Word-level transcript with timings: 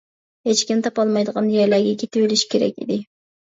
ھېچكىم 0.47 0.81
تاپالمايدىغان 0.87 1.53
يەرلەرگە 1.57 1.93
كېتىۋېلىش 2.01 2.47
كېرەك 2.57 2.83
ئىدى. 2.89 3.01